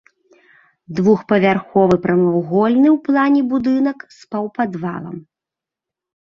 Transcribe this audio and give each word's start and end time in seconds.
Двухпавярховы 0.99 1.99
прамавугольны 2.07 2.89
ў 2.95 2.97
плане 3.11 3.41
будынак 3.55 3.97
з 4.19 4.35
паўпадвалам. 4.35 5.17